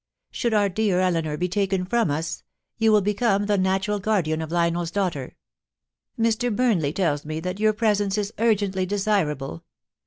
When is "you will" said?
2.79-3.01